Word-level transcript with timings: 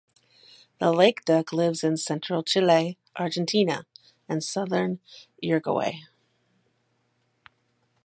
The 0.79 0.91
lake 0.91 1.25
duck 1.25 1.53
lives 1.53 1.83
in 1.83 1.95
central 1.95 2.41
Chile, 2.41 2.97
Argentina 3.17 3.85
and 4.27 4.43
southern 4.43 4.97
Uruguay. 5.43 5.91